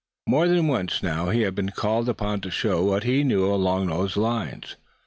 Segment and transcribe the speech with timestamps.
[0.25, 3.85] More than once now had he been called upon to show what he knew along
[3.85, 4.75] these lines.